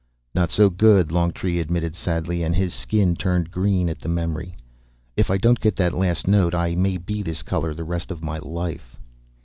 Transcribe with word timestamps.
"Not 0.33 0.49
so 0.49 0.71
good," 0.71 1.11
Longtree 1.11 1.59
admitted 1.59 1.95
sadly, 1.95 2.41
and 2.41 2.55
his 2.55 2.73
skin 2.73 3.15
turned 3.15 3.51
green 3.51 3.87
at 3.87 3.99
the 3.99 4.09
memory. 4.09 4.55
"If 5.15 5.29
I 5.29 5.37
don't 5.37 5.59
get 5.59 5.75
that 5.75 5.93
last 5.93 6.27
note, 6.27 6.55
I 6.55 6.73
may 6.73 6.97
be 6.97 7.21
this 7.21 7.43
color 7.43 7.75
the 7.75 7.83
rest 7.83 8.09
of 8.09 8.23
my 8.23 8.39
life." 8.39 8.97